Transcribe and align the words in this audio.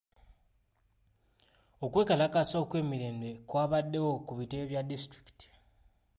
Okwekalakaasa 1.85 2.55
okw'emirembe 2.63 3.29
kwabaddewo 3.49 4.11
ku 4.25 4.31
bitebe 4.39 4.65
bya 4.71 4.81
disitulikiti. 4.89 5.47